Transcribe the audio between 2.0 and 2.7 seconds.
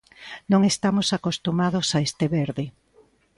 este verde.